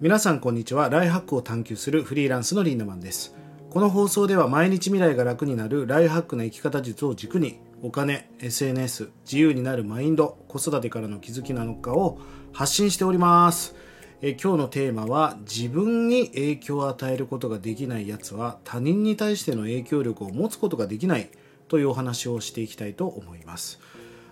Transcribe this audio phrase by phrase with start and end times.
[0.00, 0.88] 皆さんこんにちは。
[0.88, 3.36] ライフハックを探求するフリーランスのリンダマンです。
[3.68, 12.18] この放送では毎日未来が楽になるライフハックな生き方術を軸にお金 SNS 自由になるマインド子育てからの気づきなのかを
[12.54, 13.76] 発信しております。
[14.22, 21.28] え今日のテーマは自分に影響を与えることができないやつは他人に対しての影響力を持つことができない
[21.68, 23.78] というお話をしていきたいと思います。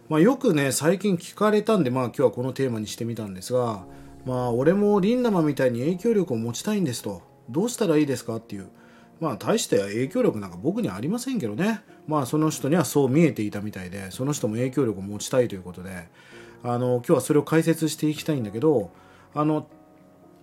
[0.08, 3.84] まあ、よくね最近聞かれたんで、まあ、今日はこのテーマにしてみたんですが
[4.28, 7.22] まあ俺もリンダマみたいに影響力を持ちたいんですと。
[7.48, 8.68] どうしたらいいですかっていう。
[9.20, 11.80] まあ大して影響力なんか僕にはありませんけどね。
[12.06, 16.08] まあその人にはそう見えていたみたいでその人も影響力を持ちたいということで。
[16.62, 18.90] あの今日はそれを解説していきたいんだけど
[19.32, 19.68] あの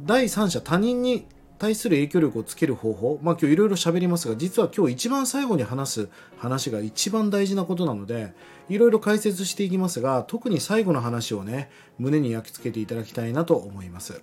[0.01, 1.27] 第三者他人に
[1.57, 8.33] 対する影響力をつける方法、まあ今日いろいろ喋りますが、実は今日一番最後に話す話が一番大事なことなので、
[8.69, 14.21] いろいろ解説していきますが、特に最後の話をね、胸に焼き付けていただきたいなと思います。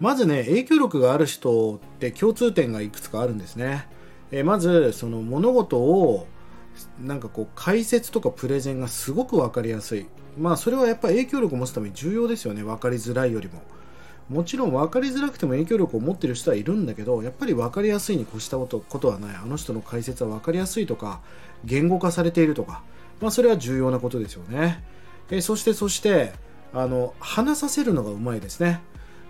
[0.00, 3.86] まずね、影響力がある人って共通点がいくつかあるんですね。
[4.30, 6.26] えまず、その物事を
[7.00, 10.06] なんかこう解説とかプレゼンがすごく分かりやすい。
[10.38, 12.62] まあそれはやっぱり影響力を持つために重要ですよね。
[12.62, 13.62] 分かりづらいよりも。
[14.28, 21.20] もちろん分かりづらくても影響力を持っている人はいるんだけどやっぱり分かりやすいに越したことはないあの人の解説は分かりやすいとか
[21.64, 22.82] 言語化されているとか、
[23.20, 24.82] まあ、それは重要なことですよね。
[25.30, 26.32] えそしてそして
[26.74, 28.80] あの話させるのがうまいですね。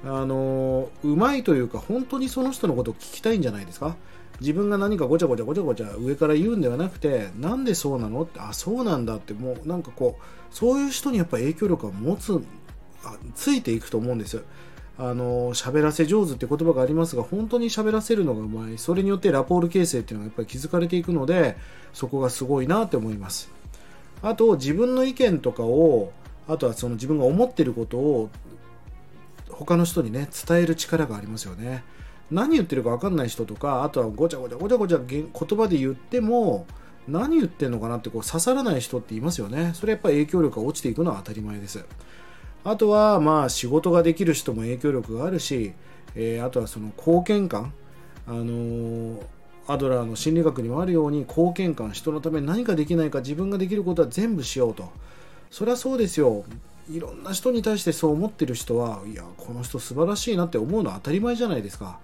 [0.05, 3.97] あのうまいというか本当にその人のことを聞きたいんじゃないですか。
[4.41, 8.23] 自分が何かごちゃごちゃごちゃごちゃ上から言うんではなくてなんでそうなの？
[8.23, 12.43] ってあそうなんだってもうなんかこうそういう人にやっぱ影響力を持つ
[13.35, 14.43] ついていくと思うんです
[14.99, 18.79] あの喋らせ上手って言葉がありますが本当に喋らせるのがうまい。
[18.79, 21.57] それによってラポール形成っていうのがやっぱり築かれていくので
[21.93, 23.51] そこがすごいなって思います。
[24.23, 26.13] あと自分の意見とかを
[26.47, 28.31] あとはその自分が思ってることを
[29.49, 31.85] 他の人にね伝える力がありますよね。
[32.31, 36.67] 何言ってるか分かんない人とかあとはごちゃごちゃごちゃごちゃ言葉で言っても
[37.09, 39.73] 何言ってんのかなってこう刺さらない人っていますよね。
[39.75, 41.85] それやっぱり影響力が落ちていくのは当たり前です。
[42.65, 45.73] あとはまあ仕事ができる人も影響力があるし、
[46.15, 47.73] えー、あとはその貢献感、
[48.27, 49.21] あのー、
[49.67, 54.91] アドラーの心理学にもあるように貢献感人のために何かできないか自分ができることは全部しようと。
[55.51, 56.45] そりゃそうですよ。
[56.91, 61.99] いろんな人に対してそう思ってる人はいやこの人素晴らしいなって思うのは当たり前じゃないですか。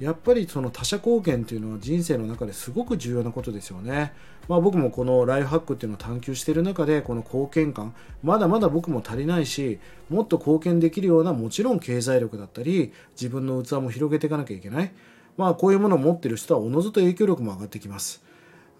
[0.00, 4.14] やっぱりその他者貢献っていうのは人生の中ですごく重要なことですよね。
[4.48, 9.78] まあ僕もこのライフハックっていうのを探求している中でこの貢献感、まだまだ僕も足りないし、
[10.08, 14.92] もっと貢献できるようなもちろん経済力だったり、自分の器も広げていかなきゃいけない。
[15.36, 18.24] まあこういうものを持ってる人はおのずと影響力も上がってきます。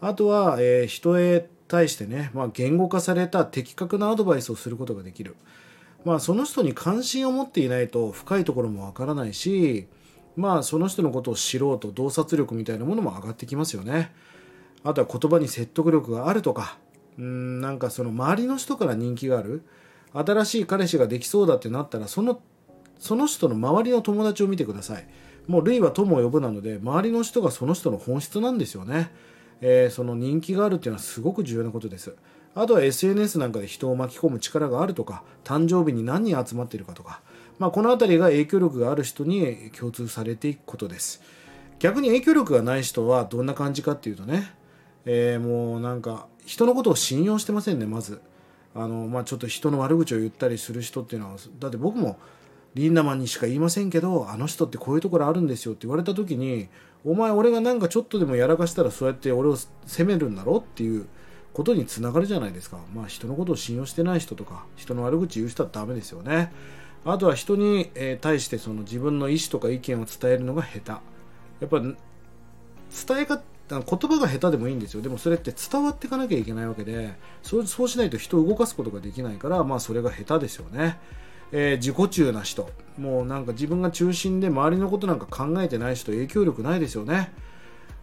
[0.01, 5.37] あとは、えー、人へ対してね、まあ言語化された的確なアドバイスをすることができる。
[6.07, 9.87] まあその人に関心を持っていないと深いところもわからないし、
[10.41, 14.13] まあその人のことを知ろうと洞察力みたいなものも上がってきますよね。
[14.83, 16.79] あとは言葉に説得力があるとか。
[17.19, 19.63] うんなんかその周りの人から人気がある。
[20.13, 22.41] 新しい彼氏ができそうだってなったらその
[22.99, 25.07] その人の周りの友達を見てください。
[25.47, 29.11] もう類は友を呼ぶなので周りの人がその人の本質なんですよね、
[29.61, 32.15] えー、その人気があるっていうのはすごく重要なことです。
[32.55, 37.21] あとは SNS なんかで人を巻き込む力があるとか誕生日に何人集まってるかとか。
[37.61, 41.23] まあ、この辺りが影響力がある人に共通されていくことです。
[41.79, 44.51] 逆に影響力がない人はどんな感じかっていうとね、
[45.05, 48.23] えー、もうなんか人のことを信用してませんねまず。
[48.75, 52.19] あの、まあ、ちょっと人の悪口を言ったりする人っていうのはだって僕も
[52.75, 56.69] リンダマンにしか言いませんけどあの人ってこういうところあるんですよって言われた時に
[57.05, 61.07] お前俺がなんかちょっとでもやらかしたらそうやって俺を責めるんだろっていう
[61.53, 62.79] ことにつながるじゃないですか。
[62.95, 66.53] まあ人のことを信用してない人とか人の悪口言う人はダメですよね。
[67.05, 67.91] あとは人に
[68.21, 70.91] 対してその自分の意思とか意見を伝えるのが下手。
[70.91, 71.01] や
[71.67, 71.97] っぱ伝
[73.21, 75.03] え方言葉が下手でもいいんですよ。
[75.03, 80.99] でもそれって伝わっていかなきゃいけないわけでそうそうしないと人を動かすことができないからまあそれが下手ですよね、
[81.53, 82.69] えー、自己中な人。
[82.99, 87.33] もうなんか自分が中心で周りのことなんか考えてない人影響力ないですよね。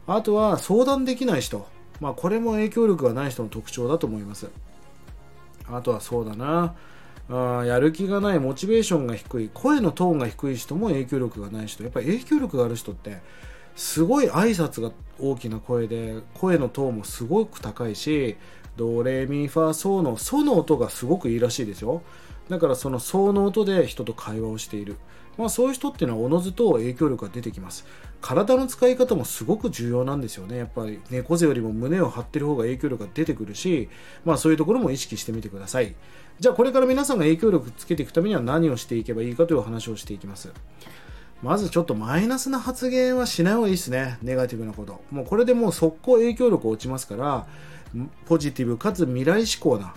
[0.07, 1.67] あとは相談できない人。
[1.99, 4.47] まあこれも影響力がない人の特徴だと思います。
[5.69, 6.75] あとはそうだな。
[7.29, 11.83] あやる気がないモチベーションが低い声のトーンが低い人も影響力がない人。
[11.83, 13.17] やっぱり影響力がある人って
[13.75, 18.37] すごい挨拶が大きな声で声のトーンもすごく高いし
[18.75, 22.01] ドレミファソのソの音がすごくいいらしいですよ。
[22.49, 24.95] だからそのソの音で人と会話をしている。
[25.37, 27.85] まあ、そういう人っていうのはおのずと影響力が出てきます
[28.21, 33.89] 体の使い方もすごく重要なんですよねやっぱり猫背よりも胸を張ってる方が影響力が出てくるし、
[34.25, 35.95] まあ、そういうところも意識してみてください
[36.39, 40.51] じゃあこれから皆さんが影響力つけていくためには何をしていけばいいかという話をしていきます
[41.43, 44.17] まずちょっとマイナスな発言はしない方がいいですね。
[44.23, 45.01] ネガティブなこと。
[45.11, 47.45] もうこれでもう速攻影響力落ちますから、
[48.25, 49.93] ポジティブかつ未来志向な、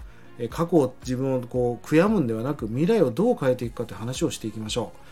[0.51, 5.10] 過去を自分をこう悔やむんではなく未来をどう変えていくかという話をしていきましょう。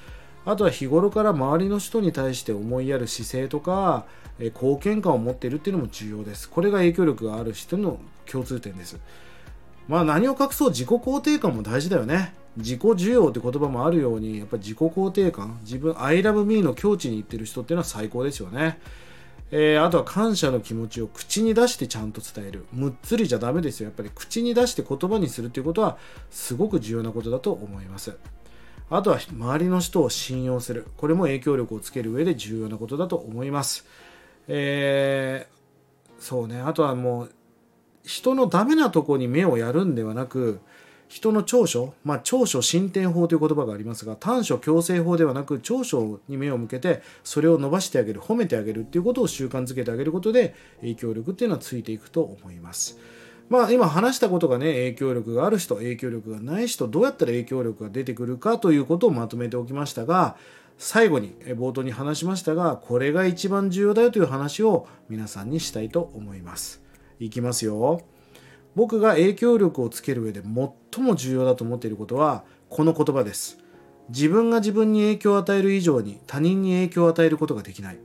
[0.49, 4.07] あとは日頃から周りの人に対して思いやる姿勢とか、
[4.39, 6.49] え貢献感を持っているっていうのも重要です。
[6.49, 8.99] これが影響力がある人の共通点です。
[9.89, 12.33] まあ何を隠そう自己肯定感も大事だよね。
[12.57, 18.81] 自己需要って言葉もあるように、やっぱり自己肯定感、自分、I love me の境地に行ってる人っていうのは最高ですよね。
[19.51, 22.65] えー、あとは感謝の気持ちを口に出してちゃんと伝える。
[22.73, 23.89] むっつりじゃダメですよ。
[23.89, 25.99] やっぱり口に出して言葉にするっていうことは
[26.31, 28.17] すごく重要なことだと思います。
[28.91, 30.87] あとは周りの人を信用する。
[30.97, 33.87] これも影響力をつける上で重要なことだと思います。
[34.49, 36.61] えー、そうね。
[36.61, 37.33] あとはもう
[38.05, 40.61] 人のダメなとこに目をやるんではなく、
[41.09, 52.99] 人の長所、まあ、長所進展法という言葉がありますが短所強制法ではなく長所に目を向けてそれを伸ばしてあげる褒めてあげるっていうことを習慣づけてあげることで影響力っていうのはついていくと思います。
[53.49, 60.37] まあ今話したことがね影響力がある人影響力がない人どうやったら影響力が出てくるかということをまとめておきましたが
[60.77, 66.83] 最後に冒頭に話しましたがこれが一番重要だよという話を皆さんにしたいと思います。
[67.19, 68.03] いきますよ。
[68.79, 73.59] 僕が影響力をつける上で最も重要だと思っていることはこの言葉です
[74.11, 77.99] 自分が自分に影響を与える以上に他人に影響を与えることができない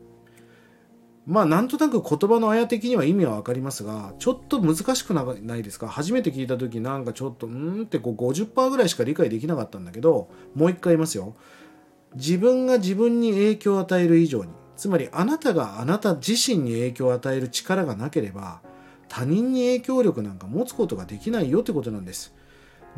[1.25, 5.88] まあなんとなく言葉のあや的には意味は分かりますがちょっと難しくないですか？
[5.88, 11.36] 初めて聞いた時なんかちょっとうんってこう50%ぐらいしか理解できなかったんだけどもう一回言いますよ。
[12.16, 18.62] 自分が自分に影響を与える以上につまりあなたがあなた自身に影響を与える力がなければ
[19.08, 22.36] 他人に影響力なんか持つことができないよってことなんです。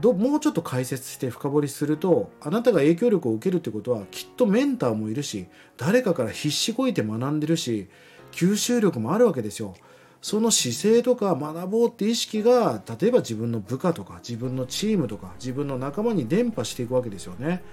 [0.02, 7.88] どもうちょっと解説して深掘りするとあなたが影響力を受けるってことはきっとメンターもいるし誰かから必死こいて学んでるし
[8.36, 9.74] 吸収力もあるわけですよ。
[10.22, 17.64] その姿勢とか学ぼうって意識が例えば自分の部下とか自分のチームとか自分の仲間に伝播していくわけですよね。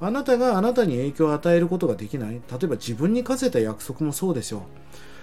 [0.00, 2.34] あなたがあなたに影響を与えることができない。
[2.34, 4.62] 例えば自分に課せた約束もそうですよ。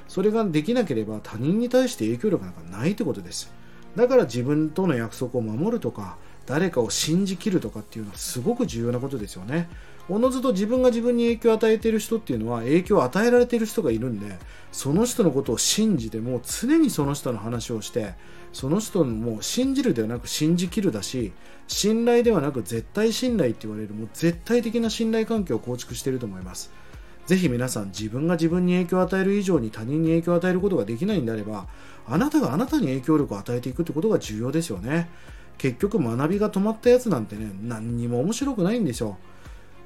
[0.07, 3.51] それができなければ他人に対して影響力なんかないってことです。
[3.95, 9.69] だから自分との約束を守るとか誰かを信じきるとかっていうのはすごく重要なことですよね。
[10.07, 14.37] おのずと自分が自分に影響を与えている人っていうのは影響を与えられている人がいるんで
[14.71, 18.13] その人のことを信じても常にその人の話をして
[18.53, 21.33] その人のもう信じるではなく信じきるだし
[21.67, 26.71] 信頼ではなく絶対信頼って言われるもう絶対的な信頼関係を構築していると思います。
[27.25, 31.65] ぜひ皆さん自分が自分に影響を与える以上に他人に影響を与えることができないんであれば
[32.07, 35.09] あなたがあなたに影響力を与えていくってことが重要ですよね。
[35.57, 39.17] 結局学びが止まったやつなんてね何にも面白くないんですよ。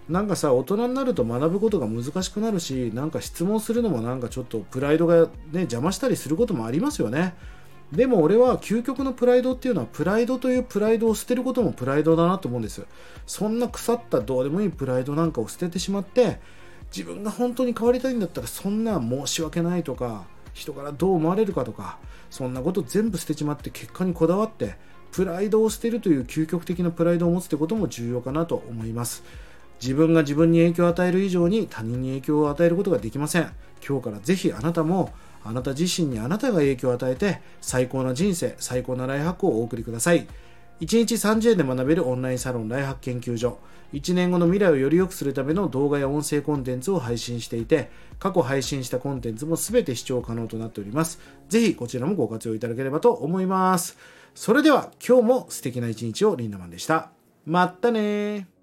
[0.10, 7.36] なんかさ大人になると学ぶことが難しくなるしなんか質問するのもなんかちょっとプライドがね邪魔したりすることもありますよね。
[7.92, 12.86] でも俺は究極のプライドっていうのはプライドというプライドを捨てることもプライドだなと思うんです。
[13.26, 16.40] そんな腐ったどうでもいいプライドなんかを捨ててしまって
[16.96, 24.76] 自分が本当に変わりたいんだったらそんな申し訳ないとか人からどう思われるかとかそんなこと全部捨てちまって結果にこだわって
[25.12, 29.24] プライドを捨てるという究極的なプライドを持つってことも重要かなと思います。
[29.82, 33.52] 自分が自分に影響を与える以上に他人に影響を与えることができません。
[33.88, 35.12] 今日からぜひあなたも
[35.44, 40.28] あなた自身にあなたが影響を与えて最高な人生最高なライフハックをお送りください。
[40.82, 43.60] 1日30円で学べるオンラインサロンライハック研究所。
[43.94, 51.20] 1年後の未来をより良くするための動画や音声コンテンツを配信していて過去配信したコンテンツも全て視聴可能となっております。
[51.48, 53.98] ぜひこちらもご活用いただければと思います。
[54.36, 57.10] それでは今日も素敵な一日をリンダマンでした。
[57.46, 58.59] まったね